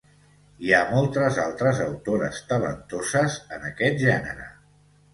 [0.67, 4.53] Hi ha moltes altres autores talentoses en aquest gènere